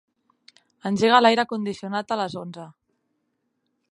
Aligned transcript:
Engega 0.89 1.19
l'aire 1.25 1.45
condicionat 1.51 2.15
a 2.15 2.19
les 2.23 2.39
onze. 2.45 2.67